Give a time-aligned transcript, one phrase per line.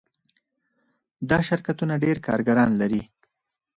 [1.29, 3.01] دا شرکتونه ډیر کارګران لري.